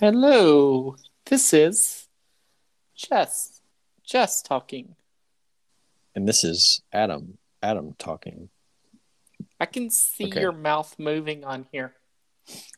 [0.00, 2.06] Hello, this is
[2.94, 3.60] Jess.
[4.04, 4.94] Jess talking.
[6.14, 7.38] And this is Adam.
[7.62, 8.48] Adam talking.
[9.60, 10.40] I can see Okay.
[10.40, 11.94] your mouth moving on here.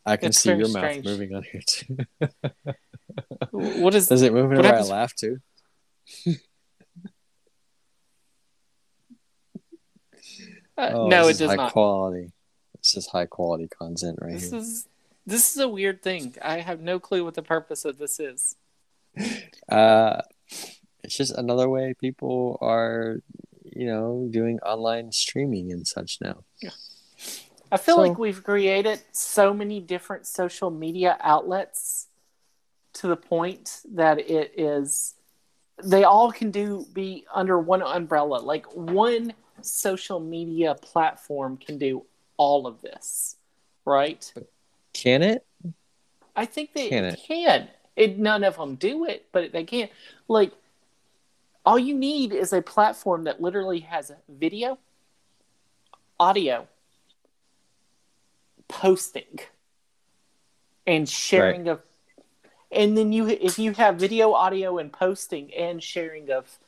[0.05, 1.05] I can It's see very your strange.
[1.05, 1.97] mouth moving on here too.
[3.53, 4.07] What is?
[4.09, 5.39] Does it move whenever I happens- laugh too?
[10.79, 11.73] Uh, Oh, no, this it is does high not.
[11.73, 12.33] quality.
[12.79, 14.61] This is high quality content right This here.
[14.61, 14.89] is
[15.27, 16.35] this is a weird thing.
[16.43, 18.57] I have no clue what the purpose of this is.
[19.69, 20.21] Uh,
[21.03, 23.19] it's just another way people are,
[23.65, 26.45] you know, doing online streaming and such now.
[26.61, 26.71] Yeah.
[27.73, 32.09] I feel So- like we've created so many different social media outlets
[32.95, 35.15] to the point that it is
[35.83, 38.39] they all can do be under one umbrella.
[38.41, 39.33] Like one
[39.63, 42.05] social media platform can do
[42.37, 43.37] all of this,
[43.87, 44.31] right?
[44.93, 45.47] Can it?
[46.37, 47.21] I think they Can it?
[47.27, 47.69] can.
[47.97, 49.91] It, none of them do it, but they can't.
[50.29, 50.53] Like,
[51.67, 54.79] all you need is a platform that literally has video,
[56.19, 56.67] audio,
[58.69, 59.41] posting,
[60.87, 61.81] and sharing of.
[62.73, 66.59] And then you, if you have video, audio, and posting and sharing of,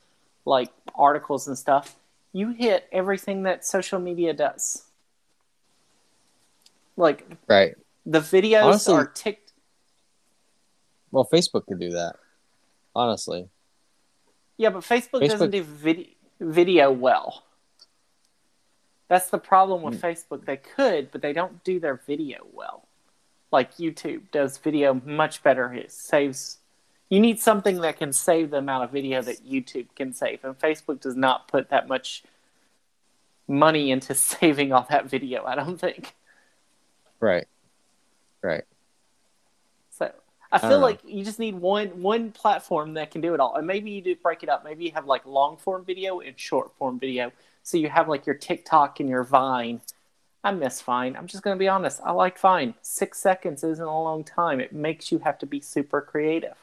[0.45, 1.97] like articles and stuff,
[2.33, 4.85] you hit everything that social media does.
[6.97, 7.75] Like Right.
[8.05, 9.53] The videos Honestly- are ticked.
[11.11, 12.17] Well, Facebook could do that.
[12.95, 13.49] Honestly.
[14.57, 17.45] Yeah, but Facebook, Facebook- doesn't do vid- video well.
[19.09, 20.07] That's the problem with hmm.
[20.07, 20.47] Facebook.
[20.47, 22.89] They could, but they don't do their video well.
[23.51, 25.73] Like YouTube does video much better.
[25.75, 26.59] It saves.
[27.11, 30.59] You need something that can save the amount of video that YouTube can save, and
[30.59, 32.23] Facebook does not put that much
[33.47, 35.45] money into saving all that video.
[35.45, 36.15] I don't think.
[37.21, 37.47] Right.
[38.43, 38.65] Right.
[39.91, 40.13] So
[40.51, 43.55] I feel don't like you just need one one platform that can do it all,
[43.57, 44.65] and maybe you do break it up.
[44.65, 47.33] Maybe you have like long form video and short form video.
[47.63, 49.81] So you have like your TikTok and your Vine.
[50.45, 51.15] I miss Vine.
[51.17, 52.01] I'm just gonna be honest.
[52.05, 52.75] I like Vine.
[52.83, 54.61] Six seconds isn't a long time.
[54.61, 56.57] It makes you have to be super creative.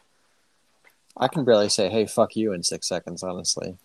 [1.17, 3.77] I can barely say, hey, fuck you in six seconds, honestly.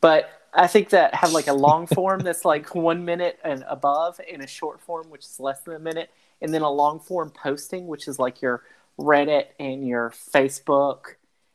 [0.00, 4.20] But I think that have like a long form that's like one minute and above,
[4.30, 7.30] and a short form which is less than a minute, and then a long form
[7.30, 8.62] posting which is like your
[8.98, 11.14] Reddit and your Facebook,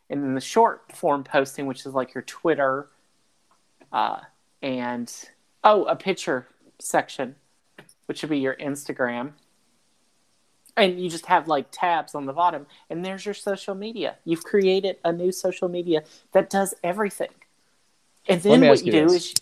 [0.09, 2.88] and then the short form posting which is like your Twitter,
[3.91, 4.19] uh,
[4.61, 5.13] and
[5.63, 6.47] oh, a picture
[6.79, 7.35] section,
[8.05, 9.33] which would be your Instagram.
[10.75, 14.15] And you just have like tabs on the bottom, and there's your social media.
[14.23, 17.27] You've created a new social media that does everything.
[18.27, 19.25] And then what you you do this.
[19.25, 19.33] is,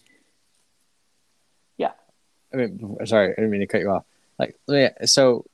[1.77, 1.91] yeah,
[2.51, 4.05] I mean, sorry, I didn't mean to cut you off.
[4.67, 5.45] Like, so,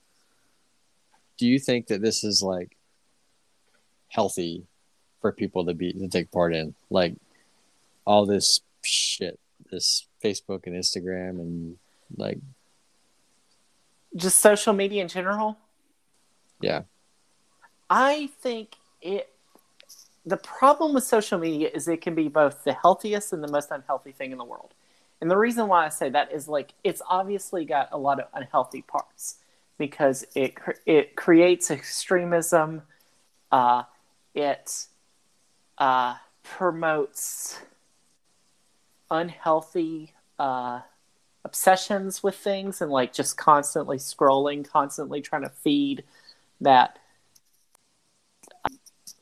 [1.36, 2.76] do you think that this is like
[4.08, 4.64] healthy
[5.20, 6.74] for people to be to take part in?
[6.90, 7.14] Like,
[8.06, 9.38] all this shit,
[9.70, 11.76] this Facebook and Instagram, and
[12.16, 12.38] like,
[14.16, 15.58] just social media in general.
[16.60, 16.82] yeah,
[17.90, 19.30] I think it.
[20.24, 23.70] The problem with social media is it can be both the healthiest and the most
[23.70, 24.74] unhealthy thing in the world.
[25.20, 28.26] And the reason why I say that is like it's obviously got a lot of
[28.34, 29.36] unhealthy parts
[29.78, 30.54] because it
[30.86, 32.82] it creates extremism,
[33.50, 33.84] uh,
[34.34, 34.86] it
[35.78, 37.60] uh, promotes
[39.10, 40.80] unhealthy uh,
[41.44, 46.04] obsessions with things and like just constantly scrolling, constantly trying to feed
[46.60, 46.98] that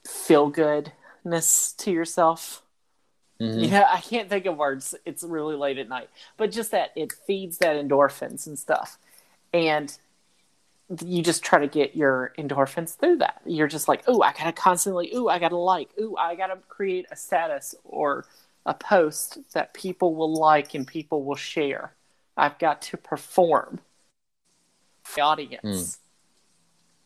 [0.07, 2.63] feel goodness to yourself.
[3.41, 3.71] Mhm.
[3.71, 4.95] Yeah, I can't think of words.
[5.05, 8.99] It's really late at night, but just that it feeds that endorphins and stuff,
[9.53, 9.97] and
[11.05, 13.41] you just try to get your endorphins through that.
[13.45, 17.07] You're just like, oh, I gotta constantly, oh, I gotta like, oh, I gotta create
[17.11, 18.25] a status or
[18.65, 21.95] a post that people will like and people will share.
[22.37, 23.81] I've got to perform
[25.15, 25.99] the audience,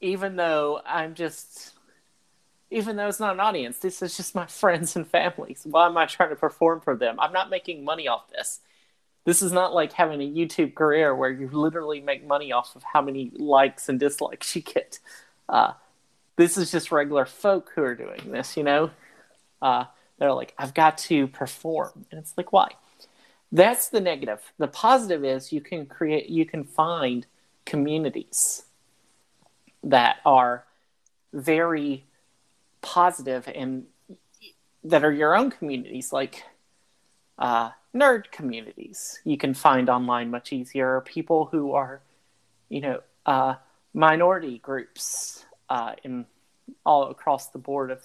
[0.01, 1.75] even though I'm just
[2.71, 5.63] even though it's not an audience, this is just my friends and families.
[5.65, 7.19] Why am I trying to perform for them?
[7.19, 8.61] I'm not making money off this.
[9.25, 12.83] This is not like having a YouTube career where you literally make money off of
[12.83, 14.99] how many likes and dislikes you get.
[15.49, 15.73] Uh,
[16.37, 18.91] this is just regular folk who are doing this, you know?
[19.61, 19.85] Uh,
[20.19, 22.07] they're like, I've got to perform.
[22.11, 22.71] And it's like, why?
[23.53, 24.53] That's the negative.
[24.59, 27.27] The positive is you can create, you can find
[27.67, 28.63] communities
[29.83, 30.65] that are
[31.33, 32.05] very
[32.83, 33.85] positive and
[34.85, 36.45] that are your own communities like
[37.39, 39.21] uh, nerd communities.
[39.25, 42.01] You can find online much easier people who are
[42.69, 43.55] you know uh,
[43.93, 46.27] minority groups uh, in
[46.85, 48.05] all across the board of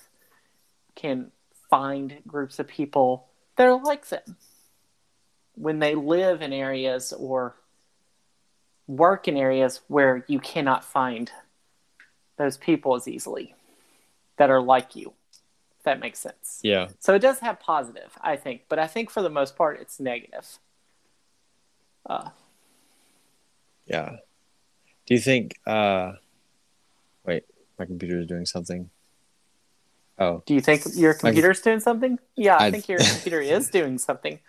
[0.95, 1.31] can
[1.69, 3.27] find groups of people
[3.57, 4.37] that are like them.
[5.55, 7.55] When they live in areas or
[8.87, 11.31] work in areas where you cannot find
[12.37, 13.55] those people as easily
[14.37, 15.13] that are like you.
[15.79, 16.59] If that makes sense.
[16.63, 16.87] Yeah.
[16.99, 19.99] So it does have positive, I think, but I think for the most part it's
[19.99, 20.59] negative.
[22.05, 22.29] Uh,
[23.85, 24.17] Yeah.
[25.05, 26.13] Do you think uh
[27.25, 27.43] wait,
[27.77, 28.89] my computer is doing something.
[30.17, 32.17] Oh, do you think your computer's doing something?
[32.35, 34.39] Yeah, I I- think your computer is doing something.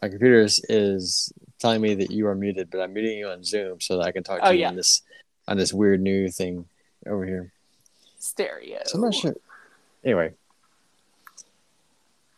[0.00, 3.44] my computer is, is telling me that you are muted, but I'm muting you on
[3.44, 4.68] Zoom so that I can talk to Oh, you yeah.
[4.68, 5.02] on this
[5.46, 6.66] on this weird new thing
[7.06, 7.52] over here.
[8.22, 8.78] Stereo.
[8.86, 9.34] So I'm not sure.
[10.04, 10.32] Anyway,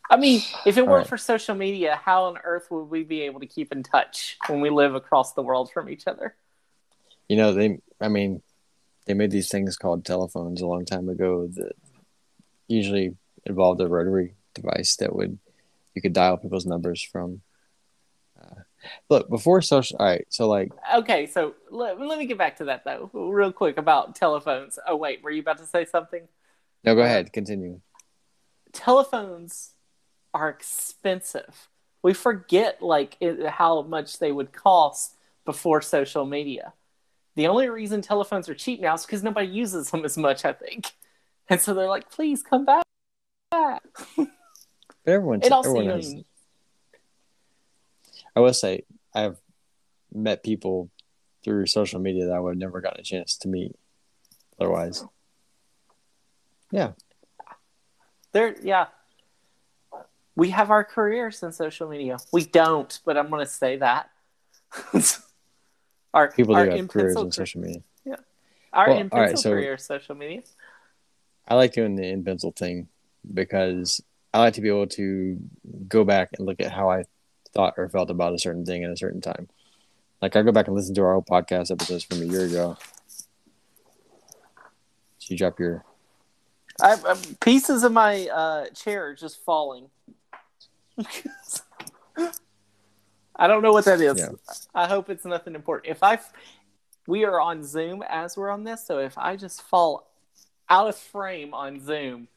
[0.09, 1.07] I mean, if it All weren't right.
[1.07, 4.61] for social media, how on earth would we be able to keep in touch when
[4.61, 6.35] we live across the world from each other?
[7.27, 7.79] you know they.
[8.01, 8.41] I mean,
[9.05, 11.73] they made these things called telephones a long time ago that
[12.67, 13.15] usually
[13.45, 15.37] involved a rotary device that would
[15.93, 17.41] you could dial people's numbers from.
[19.09, 19.97] Look, before social.
[19.99, 23.51] All right, so like Okay, so let, let me get back to that though, real
[23.51, 24.79] quick about telephones.
[24.87, 26.27] Oh, wait, were you about to say something?
[26.83, 27.81] no, go ahead, continue.
[28.73, 29.71] Telephones
[30.33, 31.69] are expensive.
[32.03, 35.15] We forget like it, how much they would cost
[35.45, 36.73] before social media.
[37.35, 40.53] The only reason telephones are cheap now is because nobody uses them as much, I
[40.53, 40.91] think.
[41.49, 42.83] And so they're like, please come back.
[43.51, 43.81] But
[45.05, 46.23] everyone, And also, everyone you know,
[48.35, 48.83] I will say
[49.13, 49.37] I've
[50.13, 50.89] met people
[51.43, 53.75] through social media that I would have never gotten a chance to meet
[54.59, 55.05] otherwise.
[56.71, 56.91] Yeah.
[58.31, 58.87] There, yeah.
[60.35, 62.17] We have our careers in social media.
[62.33, 64.09] We don't, but I'm going to say that.
[66.13, 67.81] our People our do have careers in social media.
[68.03, 68.15] Yeah.
[68.73, 70.41] Our Well, in all right, pencil so- career social media.
[71.47, 72.87] I like doing the in pencil thing
[73.31, 74.01] because
[74.33, 75.37] I like to be able to
[75.87, 77.03] go back and look at how I
[77.55, 79.47] thought or felt about a certain thing at a certain time.
[80.21, 82.77] Like I go back and listen to our old podcast episodes from a year ago.
[85.17, 85.83] So you drop your
[86.81, 89.89] I, I, pieces of my uh, chair are just falling.
[93.37, 94.19] I don't know what that is.
[94.19, 94.29] Yeah.
[94.73, 95.91] I hope it's nothing important.
[95.91, 96.19] If I,
[97.07, 100.09] we are on Zoom as we're on this, so if I just fall
[100.69, 102.27] out of frame on Zoom,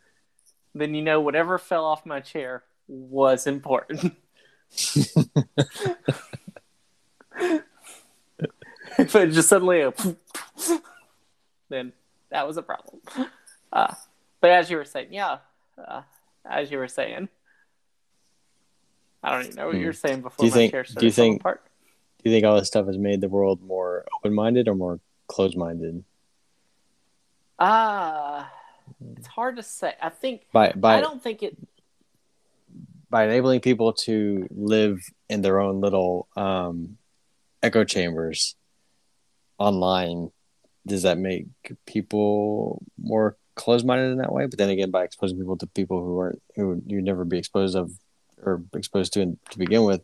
[0.75, 4.17] then you know whatever fell off my chair was important.
[8.99, 9.93] if it just suddenly, a
[11.69, 11.93] then
[12.31, 13.01] that was a problem.
[13.73, 13.95] Uh,
[14.41, 15.39] but as you were saying, yeah,
[15.77, 16.03] uh,
[16.49, 17.29] as you were saying,
[19.23, 20.43] I don't even know what you were saying before Hmm.
[20.43, 21.65] Do you my think- chair do you think- apart.
[22.25, 24.99] Do you think all this stuff has made the world more open minded or more
[25.29, 26.03] closed minded?
[27.61, 28.53] Ah,
[29.17, 29.95] it's hard to say.
[30.03, 31.57] I think By by I don't think it.
[33.11, 36.99] By enabling people to live in their own little um,
[37.63, 38.55] echo chambers
[39.59, 40.31] online,
[40.87, 41.47] does that make
[41.87, 44.47] people more closed minded in that way?
[44.47, 47.77] But then again, by exposing people to people who aren't who you'd never be exposed
[47.77, 47.93] of
[48.43, 50.03] or exposed to in, to begin with,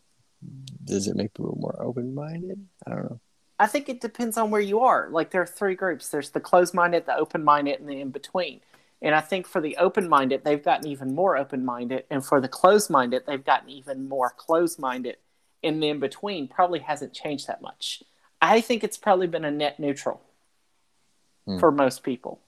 [0.83, 2.65] does it make people more open minded?
[2.85, 3.19] I don't know.
[3.57, 5.07] I think it depends on where you are.
[5.09, 6.09] Like there are three groups.
[6.09, 8.59] There's the closed-minded, the open-minded, and the in-between.
[9.05, 13.27] And I think for the open-minded, they've gotten even more open-minded, and for the closed-minded,
[13.27, 15.17] they've gotten even more closed-minded.
[15.63, 18.01] And the in-between probably hasn't changed that much.
[18.41, 20.21] I think it's probably been a net neutral
[21.45, 21.59] Hmm.
[21.59, 22.39] for most people.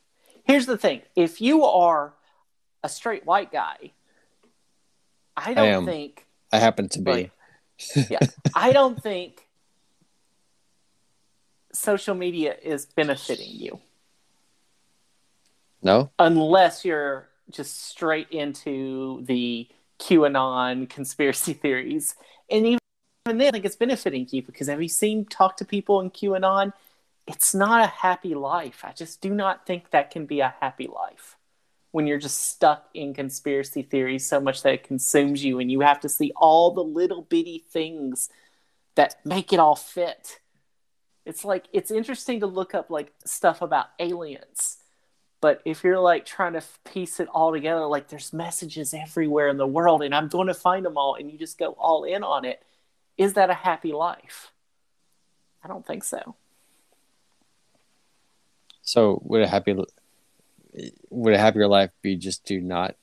[0.45, 2.15] Here's the thing: if you are
[2.83, 3.91] a straight white guy,
[5.35, 5.85] I don't am.
[5.85, 7.31] think I happen to be.
[8.09, 8.19] Yeah,
[8.55, 9.47] I don't think
[11.71, 13.79] social media is benefiting you
[15.81, 16.11] No?
[16.19, 19.67] unless you're just straight into the
[19.99, 22.15] QAnon conspiracy theories.
[22.49, 22.79] And even
[23.25, 26.73] then, I think it's benefiting you because have you seen talk to people in QAnon?
[27.27, 28.83] It's not a happy life.
[28.83, 31.35] I just do not think that can be a happy life
[31.91, 35.81] when you're just stuck in conspiracy theories so much that it consumes you and you
[35.81, 38.29] have to see all the little bitty things
[38.95, 40.39] that make it all fit.
[41.25, 44.77] It's like it's interesting to look up like stuff about aliens.
[45.39, 49.57] But if you're like trying to piece it all together, like there's messages everywhere in
[49.57, 52.23] the world and I'm going to find them all and you just go all in
[52.23, 52.63] on it,
[53.17, 54.51] is that a happy life?
[55.63, 56.35] I don't think so.
[58.81, 59.75] So would a happy
[61.09, 62.95] would a happier life be just to not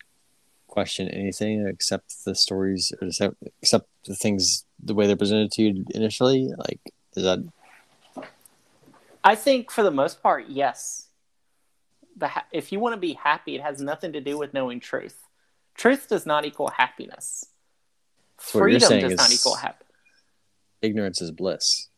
[0.66, 5.62] question anything except the stories or except, except the things the way they're presented to
[5.62, 6.50] you initially?
[6.56, 6.80] Like
[7.16, 7.44] is that
[9.22, 11.03] I think for the most part, yes.
[12.16, 14.80] The ha- if you want to be happy, it has nothing to do with knowing
[14.80, 15.16] truth.
[15.74, 17.46] Truth does not equal happiness.
[18.38, 19.92] So Freedom does not equal happiness.
[20.82, 21.88] Ignorance is bliss.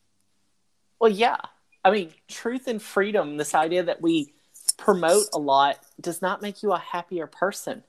[1.01, 1.39] Well, yeah.
[1.85, 4.33] I mean, truth and freedom, this idea that we
[4.77, 7.83] promote a lot, does not make you a happier person.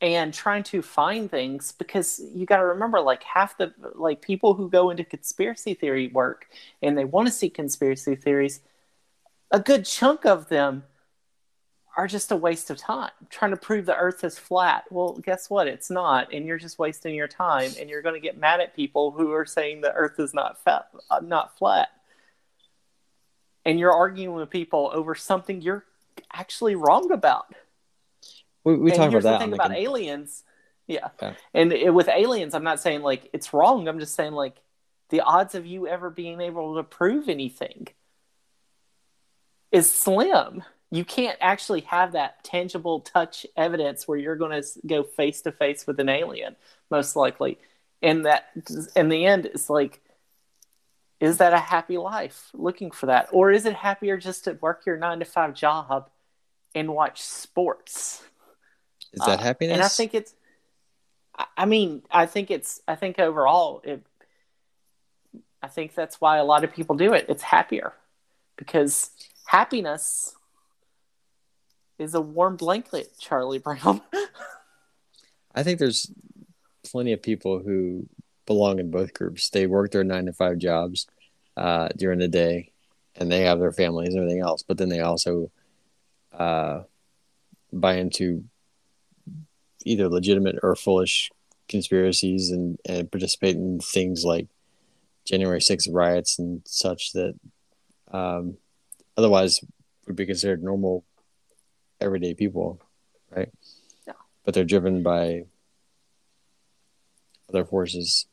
[0.00, 4.52] And trying to find things because you got to remember, like half the like people
[4.52, 6.46] who go into conspiracy theory work
[6.82, 8.60] and they want to see conspiracy theories,
[9.54, 10.82] a good chunk of them
[11.96, 14.82] are just a waste of time trying to prove the earth is flat.
[14.90, 15.68] Well, guess what?
[15.68, 18.74] It's not, and you're just wasting your time and you're going to get mad at
[18.74, 21.90] people who are saying the earth is not fat, uh, not flat.
[23.64, 25.84] And you're arguing with people over something you're
[26.32, 27.54] actually wrong about.
[28.64, 29.32] We, we here's about that.
[29.34, 30.42] the thing about aliens.
[30.88, 31.10] Yeah.
[31.22, 31.34] Yeah.
[31.54, 33.86] And it, with aliens, I'm not saying like it's wrong.
[33.86, 34.56] I'm just saying like
[35.10, 37.86] the odds of you ever being able to prove anything
[39.74, 40.62] is slim.
[40.90, 45.52] You can't actually have that tangible touch evidence where you're going to go face to
[45.52, 46.54] face with an alien,
[46.90, 47.58] most likely.
[48.00, 48.46] And that,
[48.94, 50.00] in the end, it's like,
[51.20, 53.28] is that a happy life looking for that?
[53.32, 56.10] Or is it happier just to work your nine to five job
[56.74, 58.22] and watch sports?
[59.12, 59.74] is that Uh, happiness?
[59.74, 60.34] And I think it's.
[61.36, 62.80] I- I mean, I think it's.
[62.86, 64.04] I think overall, it.
[65.62, 67.26] I think that's why a lot of people do it.
[67.28, 67.94] It's happier,
[68.56, 69.10] because
[69.46, 70.36] happiness
[71.98, 74.00] is a warm blanket, Charlie Brown.
[75.54, 76.10] I think there's
[76.84, 78.08] plenty of people who
[78.46, 79.50] belong in both groups.
[79.50, 81.06] They work their nine to five jobs
[81.56, 82.72] uh, during the day,
[83.14, 84.62] and they have their families and everything else.
[84.62, 85.50] But then they also
[86.32, 86.82] uh,
[87.72, 88.44] buy into
[89.84, 91.30] either legitimate or foolish
[91.68, 94.48] conspiracies and, and participate in things like
[95.24, 97.34] January 6th riots and such that
[98.12, 98.56] um,
[99.16, 99.60] otherwise
[100.06, 101.04] would be considered normal
[102.00, 102.80] everyday people,
[103.30, 103.50] right?
[104.06, 104.14] Yeah.
[104.44, 105.44] But they're driven by
[107.48, 108.26] other forces.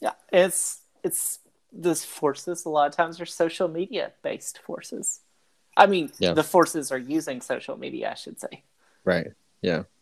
[0.00, 1.38] yeah, it's it's
[1.72, 2.64] those forces.
[2.64, 5.20] A lot of times are social media based forces.
[5.76, 6.34] I mean, Yeah.
[6.34, 8.10] the forces are using social media.
[8.10, 8.62] I should say.
[9.04, 9.28] Right.
[9.62, 9.84] Yeah.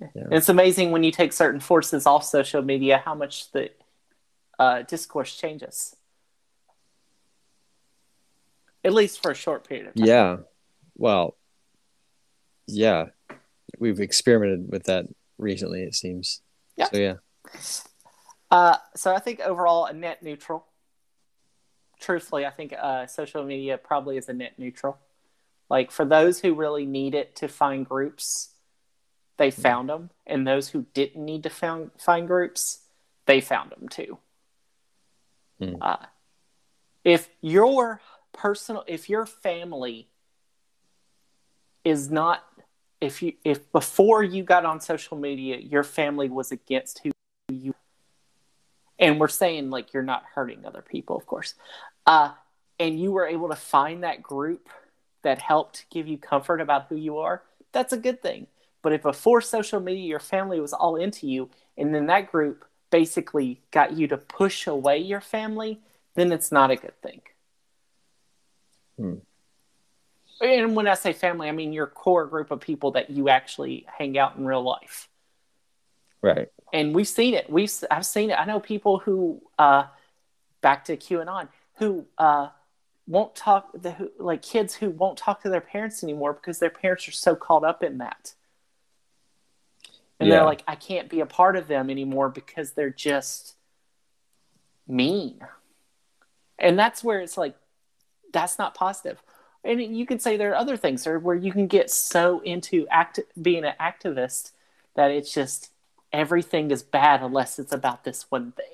[0.00, 3.70] And it's amazing when you take certain forces off social media how much the
[4.56, 5.96] uh, discourse changes.
[8.88, 10.06] At least for a short period of time.
[10.06, 10.36] Yeah.
[10.96, 11.36] Well,
[12.66, 13.08] yeah.
[13.78, 15.04] We've experimented with that
[15.36, 16.40] recently, it seems.
[16.74, 16.86] Yeah.
[16.90, 17.14] So, yeah.
[18.50, 20.64] Uh, so I think overall a net neutral.
[22.00, 24.96] Truthfully, I think uh, social media probably is a net neutral.
[25.68, 28.54] Like for those who really need it to find groups,
[29.36, 32.78] they found them, and those who didn't need to found, find groups,
[33.26, 34.16] they found them too.
[35.60, 35.74] Hmm.
[35.78, 36.06] Uh,
[37.04, 38.00] if your
[38.38, 40.08] personal, if your family
[41.84, 42.44] is not,
[43.00, 47.10] if you, if before you got on social media, your family was against who
[47.50, 47.74] you
[48.98, 51.54] and we're saying like you're not hurting other people of course
[52.06, 52.30] uh,
[52.78, 54.68] and you were able to find that group
[55.22, 57.42] that helped give you comfort about who you are
[57.72, 58.46] that's a good thing.
[58.80, 62.64] But if before social media your family was all into you and then that group
[62.90, 65.80] basically got you to push away your family
[66.14, 67.20] then it's not a good thing
[68.98, 69.14] Hmm.
[70.40, 73.86] and when i say family i mean your core group of people that you actually
[73.98, 75.08] hang out in real life
[76.20, 76.48] Right.
[76.72, 77.48] and we've seen it.
[77.48, 78.34] We've I've seen it.
[78.34, 79.84] I know people who uh,
[80.60, 82.48] back to QAnon who uh,
[83.06, 83.70] won't talk.
[83.80, 87.12] The, who, like kids who won't talk to their parents anymore because their parents are
[87.12, 88.34] so caught up in that,
[90.18, 90.38] and Yeah.
[90.38, 93.54] they're like, I can't be a part of them anymore because they're just
[94.88, 95.40] mean,
[96.58, 97.54] and that's where it's like
[98.32, 99.22] that's not positive.
[99.64, 102.86] And you can say there are other things or where you can get so into
[102.90, 104.52] act being an activist
[104.94, 105.70] that it's just
[106.12, 108.64] everything is bad unless it's about this one thing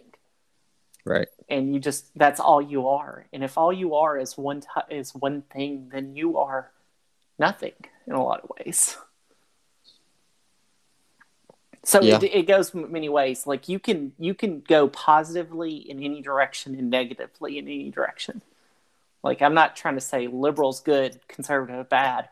[1.04, 1.28] Right.
[1.49, 4.94] and you just that's all you are and if all you are is one t-
[4.96, 6.70] is one thing then you are
[7.38, 7.73] nothing
[8.06, 8.96] in a lot of ways
[11.84, 12.16] so Yeah.
[12.16, 16.75] it, it goes many ways like you can you can go positively in any direction
[16.76, 18.40] and negatively in any direction
[19.24, 22.28] like i'm not trying to say liberals good conservative bad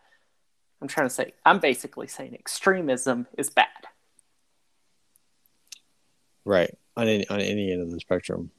[0.80, 3.66] i'm trying to say i'm basically saying extremism is bad
[6.44, 6.76] Right.
[6.96, 8.50] On any, on any end of the spectrum.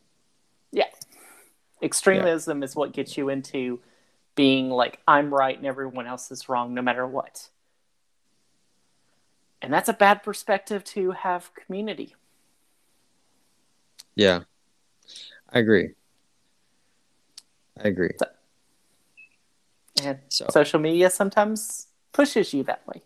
[0.72, 0.86] Yeah.
[1.82, 3.80] Extremism is what gets you into
[4.36, 7.50] being like, I'm right and everyone else is wrong, no matter what.
[9.62, 12.16] And that's a bad perspective to have community.
[14.16, 14.42] Yeah.
[15.52, 15.92] I agree.
[17.78, 18.12] I agree.
[20.04, 23.02] And So- social media sometimes pushes you that way.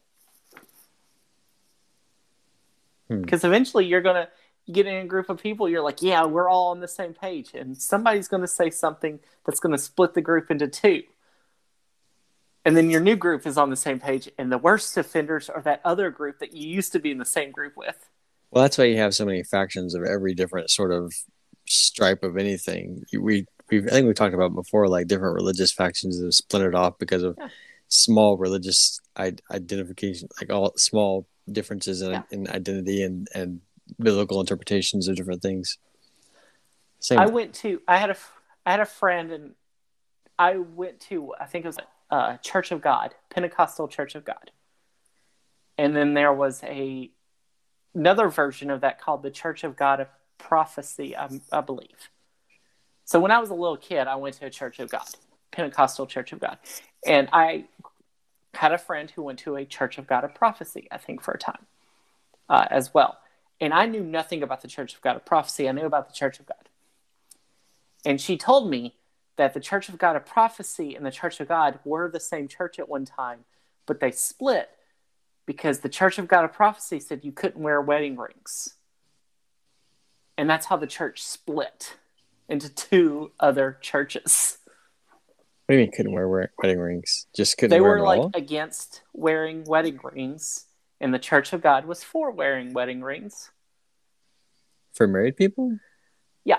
[3.07, 3.21] Hmm.
[3.21, 4.29] Because eventually you're going to
[4.71, 7.53] get in a group of people, you're like, yeah, we're all on the same page.
[7.53, 11.03] And somebody's going to say something that's going to split the group into two.
[12.65, 15.61] And then your new group is on the same page, and the worst offenders are
[15.61, 18.09] that other group that you used to be in the same group with.
[18.51, 21.13] Well, that's why you have so many factions of every different sort of
[21.65, 23.05] stripe of anything.
[23.17, 26.97] We I think we've talked about before, like different religious factions that have splintered off
[26.99, 27.49] because of Yeah.
[27.89, 32.23] small religious I- identification, like all small differences in, Yeah.
[32.31, 33.61] in identity and and
[33.99, 35.77] biblical interpretations of different things.
[36.99, 37.19] Same.
[37.19, 38.17] I went to I had a
[38.65, 39.55] I had a friend and
[40.39, 41.77] I went to I think it was
[42.09, 44.51] uh, Church of God Pentecostal Church of God,
[45.77, 47.11] and then there was a
[47.93, 50.07] another version of that called the Church of God of
[50.37, 52.09] Prophecy, I, I believe.
[53.07, 55.07] So when I was a little kid, I went to a Church of God,
[55.51, 56.57] Pentecostal Church of God,
[57.05, 57.65] and I
[58.53, 61.31] had a friend who went to a Church of God of Prophecy, I think, for
[61.31, 61.65] a time
[62.49, 63.17] uh, as well.
[63.61, 65.69] And I knew nothing about the Church of God of Prophecy.
[65.69, 66.67] I knew about the Church of God.
[68.05, 68.95] And she told me
[69.37, 72.49] that the Church of God of Prophecy and the Church of God were the same
[72.49, 73.45] church at one time,
[73.85, 74.69] but they split
[75.45, 78.73] because the Church of God of Prophecy said you couldn't wear wedding rings.
[80.37, 81.95] And that's how the church split
[82.49, 84.57] into two other churches.
[85.65, 87.27] what do you mean couldn't wear, wear wedding rings?
[87.35, 88.31] Just couldn't They were like all?
[88.33, 90.65] against wearing wedding rings,
[91.01, 93.51] and the Church of God was for wearing wedding rings.
[94.93, 95.77] for married people.
[96.43, 96.57] Yeah.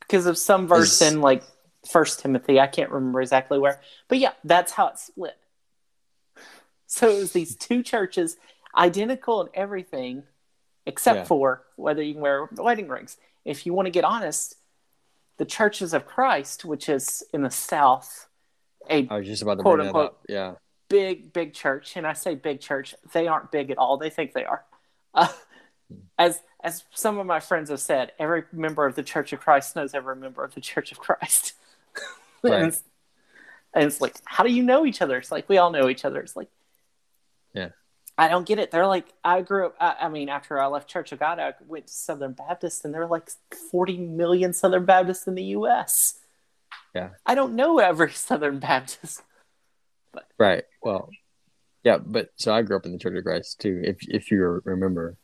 [0.00, 1.42] Because of some verse Is- in like
[1.90, 5.36] First Timothy, I can't remember exactly where, but yeah, that's how it split.
[6.86, 8.36] So it was these two churches,
[8.76, 10.22] identical in everything,
[10.86, 11.24] except Yeah.
[11.24, 13.16] for whether you can wear wedding rings.
[13.44, 14.56] If you want to get honest,
[15.36, 18.28] the churches of Christ, which is in the South,
[18.88, 20.18] a I was just about to Quote, unquote.
[20.28, 20.54] Yeah,
[20.88, 23.96] big, big church, and I say big church, they aren't big at all.
[23.96, 24.64] They think they are.
[25.14, 25.28] Uh,
[26.18, 29.76] as as some of my friends have said, every member of the Church of Christ
[29.76, 31.54] knows every member of the Church of Christ.
[32.42, 32.60] Right.
[32.60, 32.82] and, it's,
[33.72, 35.16] and it's like, how do you know each other?
[35.16, 36.20] It's like we all know each other.
[36.20, 36.50] It's like.
[38.16, 38.70] I don't get it.
[38.70, 39.74] They're like, I grew up.
[39.80, 42.94] I, I mean, after I left Church of God, I went to Southern Baptist, and
[42.94, 43.28] there are like
[43.70, 46.20] forty million Southern Baptists in the U.S.
[46.94, 47.10] Yeah.
[47.26, 49.22] I don't know every Southern Baptist.
[50.38, 50.62] right.
[50.82, 51.10] Well,
[51.82, 53.80] yeah, but so I grew up in the Church of Christ too.
[53.84, 55.16] If if you remember,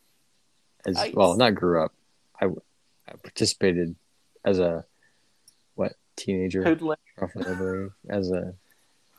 [0.84, 1.92] as I- well, not grew up.
[2.40, 3.94] I, I participated
[4.44, 4.84] as a
[5.74, 6.96] what teenager, Hoodlum.
[7.20, 8.54] roughly, I believe, as a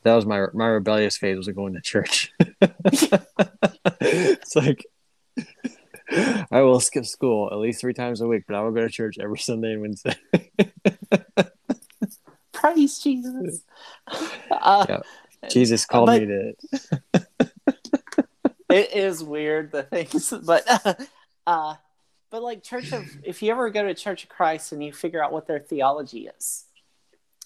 [0.03, 2.31] that was my my rebellious phase was going to church.
[4.01, 4.85] it's like
[6.51, 8.89] I will skip school at least three times a week, but I will go to
[8.89, 10.15] church every Sunday and Wednesday.
[12.51, 13.63] Praise Jesus.
[14.51, 14.99] Uh, Yeah.
[15.49, 16.53] Jesus called But- me to.
[17.13, 17.25] It.
[18.69, 20.63] It is weird the things, but
[21.45, 21.75] uh,
[22.29, 25.21] but like Church of, if you ever go to Church of Christ and you figure
[25.21, 26.63] out what their theology is,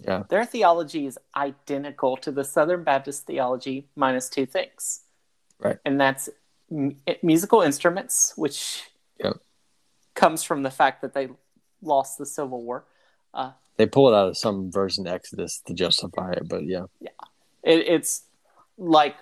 [0.04, 0.24] Yeah.
[0.30, 5.02] their theology is identical to the Southern Baptist theology minus two things,
[5.60, 5.78] Right.
[5.86, 6.28] And that's
[6.70, 8.84] m- musical instruments, which
[10.16, 11.28] comes from the fact that they
[11.82, 12.86] lost the Civil War.
[13.34, 16.86] Uh, They pull it out of some verse in Exodus to justify it, but yeah.
[17.64, 18.24] It, it's
[18.78, 19.18] like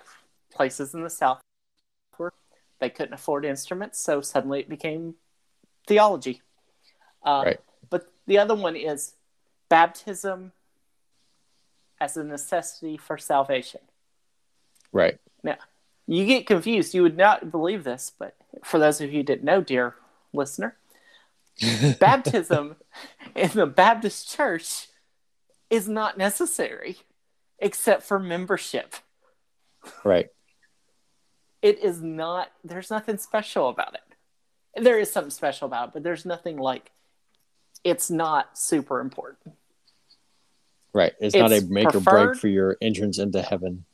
[0.52, 1.40] places in the South
[2.16, 2.32] where
[2.78, 5.14] they couldn't afford instruments, so suddenly it became
[5.86, 6.42] theology.
[7.24, 7.60] Uh, Right.
[7.90, 9.14] But the other one is
[9.68, 10.52] baptism
[12.00, 13.80] as a necessity for salvation.
[14.92, 15.18] Right.
[15.42, 15.56] Now,
[16.06, 16.94] you get confused.
[16.94, 19.94] You would not believe this, but for those of you who didn't know, dear
[20.32, 20.76] listener,
[22.00, 22.76] baptism
[23.34, 24.88] in the Baptist church
[25.70, 26.98] is not necessary
[27.58, 28.94] except for membership.
[30.02, 30.28] Right.
[31.62, 34.82] It is not, there's nothing special about it.
[34.82, 36.90] There is something special about it, but there's nothing like,
[37.82, 39.54] it's not super important.
[40.94, 41.12] Right.
[41.20, 43.84] It's, not a It's make or break for your entrance into heaven.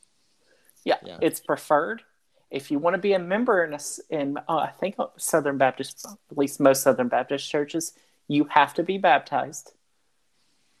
[0.85, 1.17] Yeah, Yeah.
[1.21, 2.03] it's preferred.
[2.51, 6.05] If you want to be a member in a, in uh, I think Southern Baptist,
[6.05, 7.93] at least most Southern Baptist churches,
[8.27, 9.73] you have to be baptized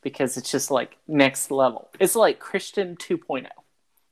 [0.01, 1.89] because it's just like next level.
[1.99, 3.47] It's like Christian 2.0.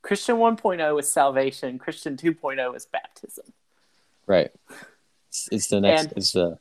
[0.02, 1.78] Christian 1.0 is salvation.
[1.78, 3.46] Christian 2.0 is baptism.
[4.26, 4.50] Right.
[5.28, 6.04] It's, it's the next.
[6.04, 6.58] And- it's the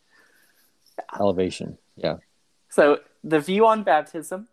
[1.17, 1.77] elevation.
[1.95, 2.17] Yeah.
[2.69, 4.47] So the view on baptism,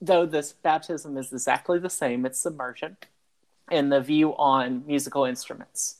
[0.00, 2.96] though this baptism is exactly the same, it's submersion,
[3.70, 5.96] and the view on musical instruments,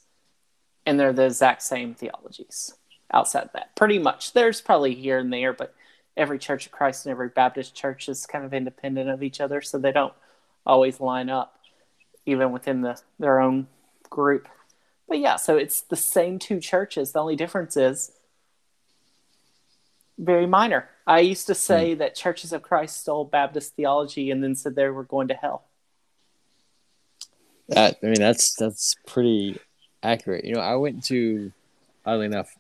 [0.86, 2.74] and they're the exact same theologies.
[3.12, 4.32] Outside that, pretty much.
[4.32, 5.74] There's probably here and there, but
[6.16, 9.60] every Church of Christ and every Baptist church is kind of independent of each other,
[9.60, 10.14] so they don't
[10.64, 11.58] always line up,
[12.24, 13.66] even within the their own
[14.08, 14.48] group.
[15.08, 17.10] But yeah, so it's the same two churches.
[17.10, 18.12] The only difference is
[20.16, 20.88] very minor.
[21.10, 24.88] I used to say that Churches of Christ stole Baptist theology and then said they
[24.88, 25.64] were going to hell.
[27.68, 29.58] That I mean, that's that's pretty
[30.04, 30.44] accurate.
[30.44, 31.50] You know, I went to,
[32.06, 32.54] oddly enough,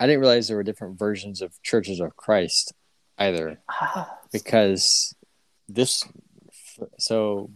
[0.00, 2.72] I didn't realize there were different versions of Churches of Christ
[3.16, 3.60] either,
[4.32, 5.14] because
[5.68, 6.04] this.
[6.98, 7.48] So,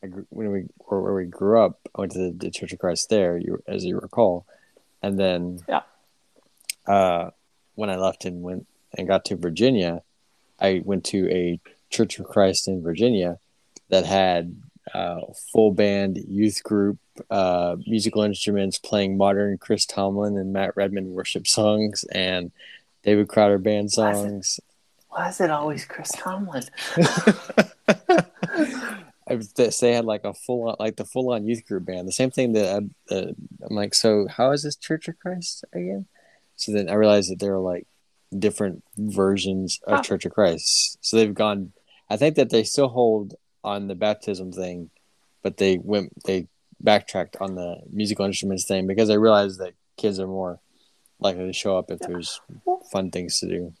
[0.00, 2.78] I, when we where, where we grew up, I went to the, the Church of
[2.78, 4.46] Christ there, you as you recall,
[5.02, 5.82] and then Yeah.
[6.86, 7.30] uh,
[7.74, 10.02] when I left and went and got to Virginia,
[10.60, 13.38] I went to a Church of Christ in Virginia
[13.88, 14.60] that had
[14.92, 15.20] uh,
[15.52, 16.98] full band youth group,
[17.30, 22.50] uh, musical instruments playing modern Chris Tomlin and Matt Redman worship songs and
[23.02, 24.60] David Crowder band Why is it- songs.
[25.08, 26.64] Why is it always Chris Tomlin?
[29.28, 32.06] I they they had like a full on, like the full on youth group band.
[32.06, 35.64] The same thing that I, uh, I'm like, so how is this Church of Christ
[35.72, 36.06] again?
[36.56, 37.86] So then I realized that they're like
[38.38, 40.02] different versions of Huh.
[40.02, 40.98] Church of Christ.
[41.00, 41.72] So they've gone.
[42.10, 44.90] I think that they still hold on the baptism thing,
[45.42, 46.48] but they went they
[46.80, 50.60] backtracked on the musical instruments thing because they realized that kids are more
[51.18, 52.08] likely to show up if Yeah.
[52.08, 52.40] there's
[52.92, 53.72] fun things to do.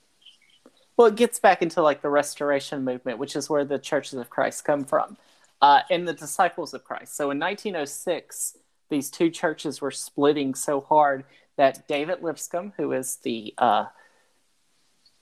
[0.96, 4.30] Well, it gets back into like the Restoration movement, which is where the Churches of
[4.30, 5.18] Christ come from,
[5.60, 7.14] uh, and the Disciples of Christ.
[7.14, 8.56] So in 1906,
[8.88, 11.24] these two churches were splitting so hard
[11.56, 13.86] that David Lipscomb, who is the uh,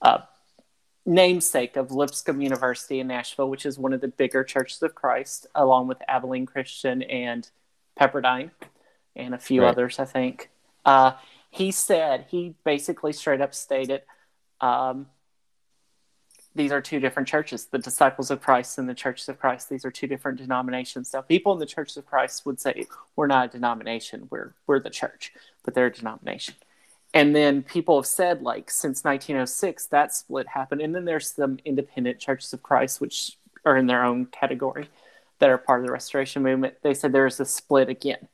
[0.01, 0.19] uh,
[1.05, 5.47] namesake of Lipscomb University in Nashville, which is one of the bigger churches of Christ,
[5.55, 7.49] along with Abilene Christian and
[7.99, 8.51] Pepperdine
[9.15, 9.69] and a few Right.
[9.69, 10.49] others, I think.
[10.83, 11.13] Uh,
[11.51, 14.01] he said, he basically straight up stated,
[14.61, 15.07] um,
[16.55, 19.83] these are two different churches the disciples of christ and the churches of christ these
[19.83, 22.85] are two different denominations now people in the churches of christ would say
[23.17, 25.33] we're not a denomination we're we're the church
[25.65, 26.55] but they're a denomination
[27.15, 31.57] and then people have said like since 1906 that split happened and then there's some
[31.65, 34.87] independent churches of christ which are in their own category
[35.39, 38.27] that are part of the restoration movement they said there is a split again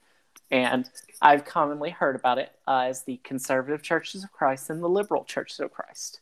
[0.50, 0.90] and
[1.22, 5.24] i've commonly heard about it uh, as the conservative churches of christ and the liberal
[5.24, 6.20] churches of christ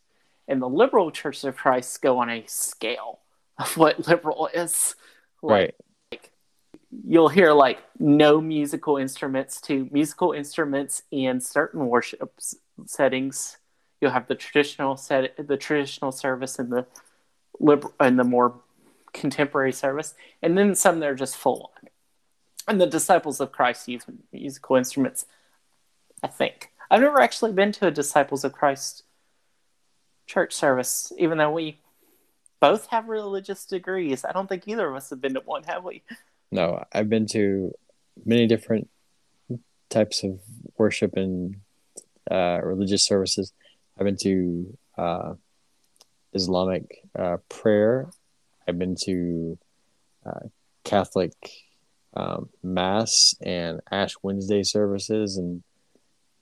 [0.50, 3.20] and the liberal churches of Christ go on a scale
[3.58, 4.96] of what liberal is.
[5.42, 5.76] Like, Right.
[6.92, 12.34] You'll hear like no musical instruments to musical instruments in certain worship
[12.86, 13.58] settings.
[14.02, 16.88] You'll have the traditional set, the traditional service, and the
[17.60, 18.62] liberal and the more
[19.14, 21.90] contemporary service, and then some that are just full on.
[22.68, 25.26] And the disciples of Christ use musical instruments.
[26.24, 29.04] I think I've never actually been to a disciples of Christ
[30.28, 31.80] church service, even though we
[32.60, 34.26] both have religious degrees.
[34.26, 36.04] I don't think either of us have been to one, have we?
[36.52, 37.74] No, I've been to
[38.26, 38.90] many different
[39.90, 40.40] types of
[40.78, 41.58] worship and
[42.30, 43.54] uh, religious services.
[43.98, 45.34] I've been to uh,
[46.34, 48.10] Islamic uh, prayer.
[48.68, 49.58] I've been to
[50.26, 50.48] uh,
[50.84, 51.34] Catholic
[52.14, 55.64] um, Mass and Ash Wednesday services and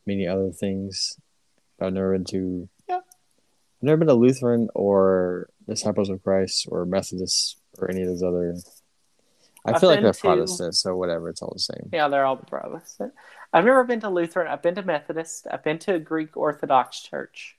[0.06, 1.18] many other things.
[1.82, 2.70] I've never been to.
[2.88, 2.98] Yeah.
[2.98, 8.24] I've never been to Lutheran or Disciples of Christ or Methodist or any of those
[8.24, 8.56] other.
[9.68, 11.90] I I've feel like they're to- Protestant, so whatever, it's all the same.
[11.92, 13.14] Yeah, they're all Protestant.
[13.54, 14.48] I've never been to Lutheran.
[14.48, 15.46] I've been to Methodist.
[15.52, 17.58] I've been to a Greek Orthodox church.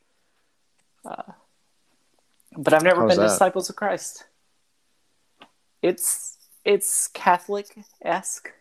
[1.04, 1.22] Uh,
[2.56, 3.28] but I've never How's been that?
[3.32, 4.24] Disciples of Christ.
[5.82, 8.52] It's it's Catholic esque, as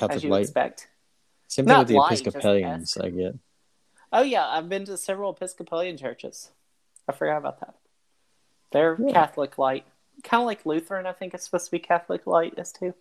[0.00, 0.42] Catholic you light.
[0.42, 0.88] expect.
[1.48, 3.34] Same thing Not with the light, Episcopalians, I get.
[4.12, 6.50] Oh yeah, I've been to several Episcopalian churches.
[7.08, 7.74] I forgot about that.
[8.72, 9.12] They're Yeah.
[9.12, 9.84] Catholic light,
[10.22, 11.06] kind of like Lutheran.
[11.06, 12.94] I think it's supposed to be Catholic light as too.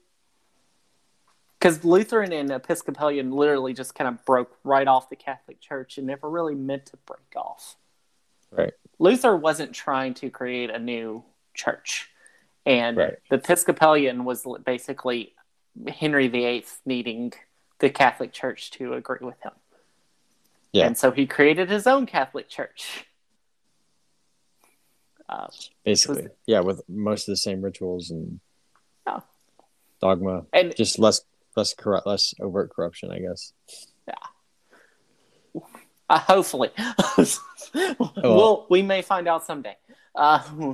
[1.59, 6.07] Because Lutheran and Episcopalian literally just kind of broke right off the Catholic Church and
[6.07, 7.75] never really meant to break off.
[8.51, 8.73] Right.
[8.97, 12.09] Luther wasn't trying to create a new church,
[12.65, 13.17] and Right.
[13.29, 15.35] the Episcopalian was basically
[15.87, 17.33] Henry VIII needing
[17.79, 19.53] the Catholic Church to agree with him.
[20.73, 20.87] Yeah.
[20.87, 23.05] And so he created his own Catholic Church.
[25.31, 25.47] Uh,
[25.85, 26.27] Basically.
[26.45, 28.39] Yeah, with most of the same rituals and
[29.07, 29.21] Yeah.
[30.01, 30.45] dogma.
[30.51, 31.21] and Just less
[31.55, 33.53] less corrupt less overt corruption, I guess.
[34.07, 35.61] Yeah.
[36.09, 36.69] Uh, hopefully,
[38.23, 39.77] well, we may find out someday.
[40.13, 40.73] Uh,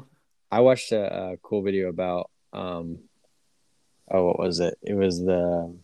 [0.52, 2.98] I watched a, a cool video about um
[4.10, 4.78] oh what was it?
[4.82, 5.76] It was the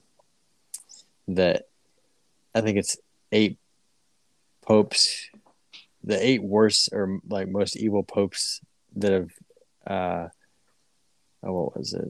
[1.27, 1.67] that
[2.55, 2.97] I think it's
[3.31, 3.57] eight
[4.63, 5.29] popes
[6.03, 8.59] the eight worst or like most evil popes
[8.95, 9.29] that have
[9.87, 10.27] uh
[11.43, 12.07] oh, what was it?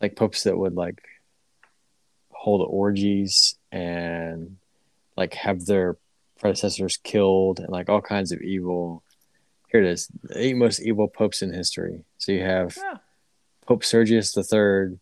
[0.00, 1.00] Like popes that would like
[2.30, 4.56] hold orgies and
[5.16, 5.96] like have their
[6.38, 9.02] predecessors killed and like all kinds of evil.
[9.72, 10.08] Here it is.
[10.22, 12.04] The eight most evil popes in history.
[12.18, 12.98] So you have Yeah.
[13.66, 14.98] pope sergius iii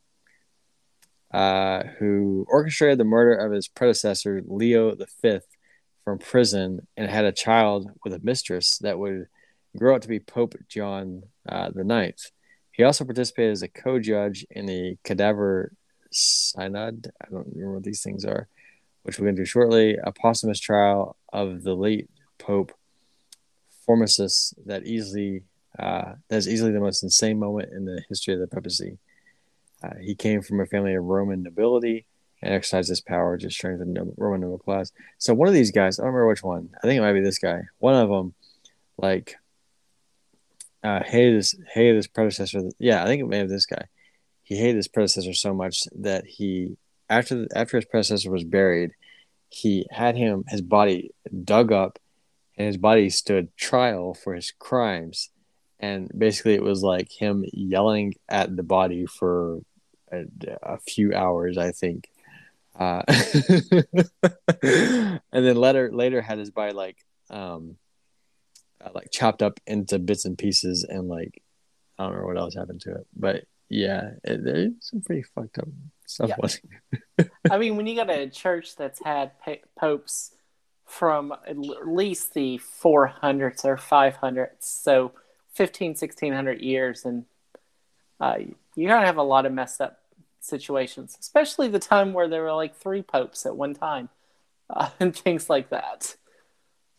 [1.34, 5.38] uh, who orchestrated the murder of his predecessor leo v
[6.04, 9.26] from prison and had a child with a mistress that would
[9.76, 12.30] grow up to be pope john uh, the ninth.
[12.72, 15.72] He also participated as a co-judge in the cadaver
[16.10, 17.10] synod.
[17.22, 18.48] I don't remember what these things are
[19.04, 22.72] which we're going to do shortly, a posthumous trial of the late Pope
[23.86, 25.42] Formosus that easily
[25.78, 28.96] uh, that is easily the most insane moment in the history of the papacy.
[29.84, 32.06] Uh, he came from a family of Roman nobility
[32.40, 34.92] and exercised his power to strengthen the Roman noble class.
[35.18, 36.70] So one of these guys, I don't remember which one.
[36.82, 37.62] I think it might be this guy.
[37.78, 38.34] One of them,
[38.96, 39.36] like,
[40.82, 42.62] uh, hated his hated his predecessor.
[42.78, 43.86] Yeah, I think it may have this guy.
[44.42, 46.76] He hated his predecessor so much that he
[47.08, 48.90] after after his predecessor was buried,
[49.48, 51.10] he had him his body
[51.44, 51.98] dug up,
[52.56, 55.30] and his body stood trial for his crimes,
[55.80, 59.60] and basically it was like him yelling at the body for
[60.14, 60.26] a,
[60.62, 62.08] a few hours, I think,
[62.78, 63.02] uh,
[64.62, 66.96] and then later later had his body like
[67.30, 67.76] um
[68.84, 71.42] uh, like chopped up into bits and pieces, and like
[71.98, 75.58] I don't know what else happened to it, but yeah, it, there's some pretty fucked
[75.58, 75.68] up
[76.06, 76.28] stuff.
[76.28, 76.36] Yeah.
[76.38, 76.60] was
[77.50, 79.32] I mean, when you got a church that's had
[79.78, 80.32] popes
[80.84, 85.12] from at least the 400s or 500s, so
[85.54, 87.24] 15, 1600 years, and
[88.20, 88.36] uh,
[88.74, 90.00] you're going to have a lot of messed up
[90.44, 94.08] situations, especially the time where there were like three popes at one time
[94.70, 96.16] uh, and things like that.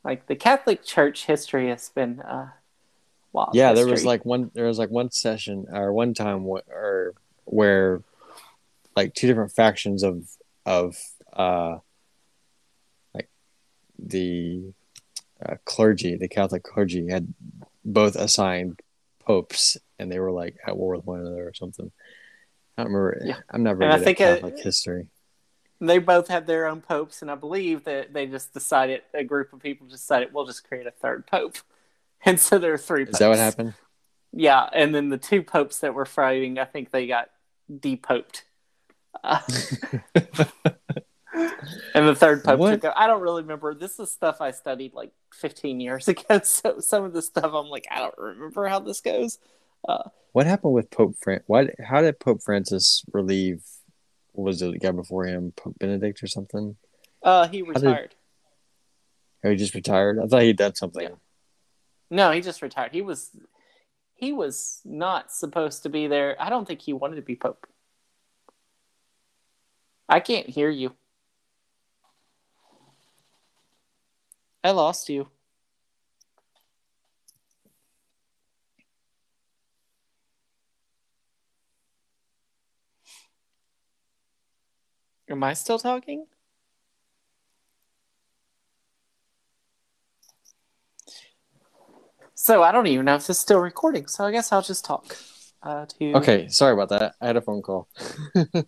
[0.03, 2.49] Like the Catholic Church history has been uh,
[3.35, 3.53] wild.
[3.53, 7.13] yeah there was like one there was like one session or one time wh- or
[7.43, 8.01] where
[8.95, 10.27] like two different factions of
[10.65, 10.95] of
[11.33, 11.77] uh
[13.13, 13.29] like
[13.99, 14.73] the
[15.45, 17.33] uh, clergy the catholic clergy had
[17.83, 18.79] both assigned
[19.19, 21.91] popes and they were like at war with one another or something
[22.77, 23.37] i don't remember Yeah.
[23.49, 25.07] i'm not And I think, uh, catholic history
[25.81, 29.51] they both had their own popes, and I believe that they just decided a group
[29.51, 31.57] of people decided we'll just create a third pope,
[32.25, 33.03] and so there are three.
[33.03, 33.19] is Popes.
[33.19, 33.73] that what happened
[34.31, 37.29] Yeah, and then the two popes that were fighting, I think they got
[37.69, 38.43] depoped.
[39.21, 39.39] Uh,
[41.93, 42.81] and the third pope What?
[42.81, 42.93] took.
[42.95, 43.73] I don't really remember.
[43.73, 46.39] This is stuff I studied like 15 years ago.
[46.43, 49.39] So some of the stuff I'm like, I don't remember how this goes.
[50.35, 53.63] What happened with pope Fran- why how did pope francis relieve
[54.33, 56.75] was it the guy before him pope benedict or something
[57.23, 58.15] Uh, he did- retired.
[59.43, 61.15] he just retired i thought he'd done something Yeah.
[62.11, 62.91] No, he just retired.
[62.91, 63.31] He was
[64.13, 66.35] he was not supposed to be there.
[66.39, 67.65] I don't think he wanted to be pope.
[70.07, 70.95] I can't hear you.
[74.63, 75.27] I lost you.
[85.35, 86.27] Am I still talking?
[92.35, 94.07] So I don't even know if this is still recording.
[94.07, 95.17] So I guess I'll just talk.
[95.61, 97.15] Uh, to Okay, sorry about that.
[97.19, 97.89] I had a phone call.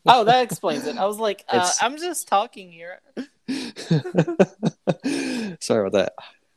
[0.06, 0.98] Oh, that explains it.
[0.98, 3.00] I was like, uh, I'm just talking here.
[5.62, 6.14] sorry about that.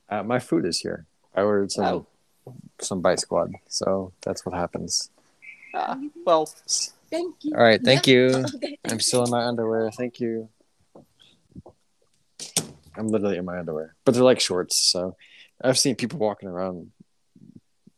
[0.09, 1.07] Uh, my food is here.
[1.37, 2.07] I ordered some
[2.47, 2.55] Oh.
[2.81, 5.11] some bite squad, so that's what happens.
[5.75, 6.49] Uh, well,
[7.11, 7.53] Thank you.
[7.57, 8.45] All right, thank you.
[8.57, 8.79] Okay.
[8.89, 9.91] I'm still in my underwear.
[9.91, 10.49] Thank you.
[12.97, 14.77] I'm literally in my underwear, but they're like shorts.
[14.77, 15.17] So
[15.63, 16.91] I've seen people walking around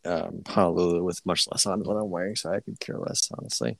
[0.05, 3.29] um, Honolulu with much less on than what I'm wearing, so I could care less,
[3.37, 3.77] honestly.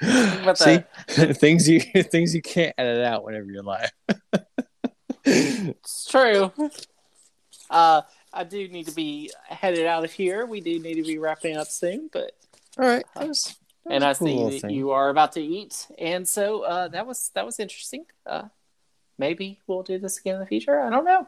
[0.00, 3.90] But See, things you things you can't edit out whenever you're live.
[5.24, 6.52] it's true.
[7.70, 10.46] Uh, I do need to be headed out of here.
[10.46, 12.32] We do need to be wrapping up soon, but
[12.78, 14.70] All right, that was, that and I cool see that thing.
[14.70, 18.06] you are about to eat, and so uh, that was that was interesting.
[18.26, 18.44] Uh,
[19.18, 20.80] maybe we'll do this again in the future.
[20.80, 21.26] I don't know.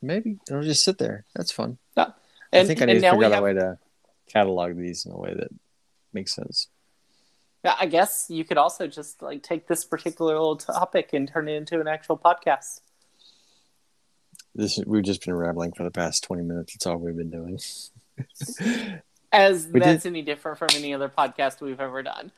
[0.00, 1.24] maybe it'll just sit there.
[1.34, 1.78] That's fun.
[2.54, 3.78] And, I think I need to figure out have, a way to
[4.32, 5.48] catalog these in a way that
[6.12, 6.68] makes sense.
[7.64, 11.48] Yeah, I guess you could also just like take this particular little topic and turn
[11.48, 12.80] it into an actual podcast.
[14.54, 16.74] This we've just been rambling for the past twenty minutes.
[16.74, 17.58] That's all we've been doing.
[19.34, 22.32] As We that's any different from any other podcast we've ever done.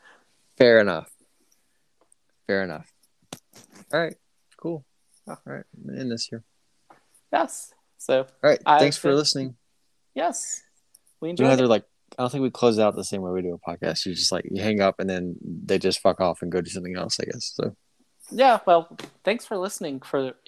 [0.56, 1.10] Fair enough.
[2.46, 2.90] Fair enough.
[3.92, 4.16] All right.
[4.56, 4.84] Cool.
[5.28, 5.64] All right.
[5.88, 6.42] I'm end this here.
[7.32, 7.72] Yes.
[7.98, 8.60] So All right.
[8.64, 9.56] I've Thanks for listening.
[10.14, 10.62] yes,
[11.20, 11.68] we We enjoyed don't have it.
[11.68, 11.84] like.
[12.18, 14.06] I don't think we close out the same way we do a podcast.
[14.06, 16.70] You just like you hang up and then they just fuck off and go do
[16.70, 17.18] something else.
[17.20, 17.76] I guess so.
[18.30, 18.60] Yeah.
[18.64, 20.00] Well, thanks for listening.
[20.00, 20.32] For